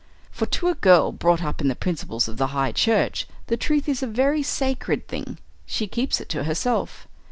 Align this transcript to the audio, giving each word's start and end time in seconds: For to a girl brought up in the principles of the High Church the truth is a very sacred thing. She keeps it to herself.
For 0.31 0.47
to 0.47 0.67
a 0.67 0.73
girl 0.73 1.11
brought 1.11 1.43
up 1.43 1.61
in 1.61 1.67
the 1.67 1.75
principles 1.75 2.27
of 2.27 2.37
the 2.37 2.47
High 2.57 2.71
Church 2.71 3.27
the 3.45 3.55
truth 3.55 3.87
is 3.87 4.01
a 4.01 4.07
very 4.07 4.41
sacred 4.41 5.07
thing. 5.07 5.37
She 5.67 5.85
keeps 5.85 6.19
it 6.19 6.27
to 6.29 6.45
herself. 6.45 7.07